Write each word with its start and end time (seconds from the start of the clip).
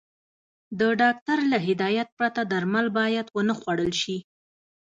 د 0.79 0.81
ډاکټر 1.01 1.39
له 1.51 1.57
هدايت 1.67 2.09
پرته 2.17 2.41
درمل 2.51 2.87
بايد 2.97 3.27
ونخوړل 3.37 3.91
شي. 4.01 4.17